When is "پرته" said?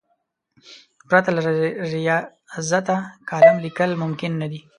1.09-1.29